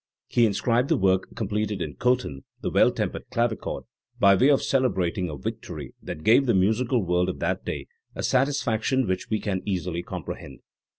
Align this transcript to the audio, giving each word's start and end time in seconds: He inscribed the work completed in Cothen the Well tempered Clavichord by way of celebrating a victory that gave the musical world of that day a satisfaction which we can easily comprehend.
He 0.27 0.47
inscribed 0.47 0.89
the 0.89 0.97
work 0.97 1.35
completed 1.35 1.79
in 1.79 1.93
Cothen 1.93 2.43
the 2.59 2.71
Well 2.71 2.89
tempered 2.91 3.29
Clavichord 3.29 3.83
by 4.19 4.33
way 4.33 4.49
of 4.49 4.63
celebrating 4.63 5.29
a 5.29 5.37
victory 5.37 5.93
that 6.01 6.23
gave 6.23 6.47
the 6.47 6.55
musical 6.55 7.03
world 7.05 7.29
of 7.29 7.37
that 7.37 7.63
day 7.65 7.85
a 8.15 8.23
satisfaction 8.23 9.05
which 9.05 9.29
we 9.29 9.39
can 9.39 9.61
easily 9.63 10.01
comprehend. 10.01 10.61